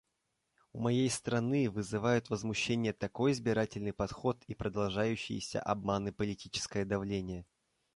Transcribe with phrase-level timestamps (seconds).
[0.73, 7.45] У моей страны вызывают возмущение такой избирательный подход и продолжающиеся обман и политическое давление.